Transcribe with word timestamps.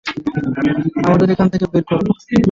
আমাদের 1.01 1.27
এখান 1.33 1.47
থেকে 1.53 1.65
বের 1.71 1.83
করো! 1.89 2.01